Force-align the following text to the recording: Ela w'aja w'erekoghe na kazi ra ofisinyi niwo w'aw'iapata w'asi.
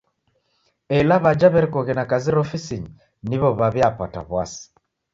Ela 0.99 1.15
w'aja 1.23 1.47
w'erekoghe 1.53 1.93
na 1.97 2.05
kazi 2.11 2.29
ra 2.33 2.39
ofisinyi 2.45 2.89
niwo 3.29 3.47
w'aw'iapata 3.59 4.21
w'asi. 4.31 4.63